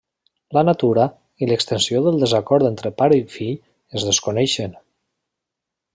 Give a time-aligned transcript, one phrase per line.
[0.57, 1.03] La natura
[1.45, 3.55] i l'extensió del desacord entre pare i fill
[4.01, 4.79] es desconeixen.